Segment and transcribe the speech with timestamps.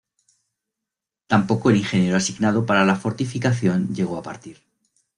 [1.27, 4.57] Tampoco el ingeniero asignado para la fortificación llegó a partir.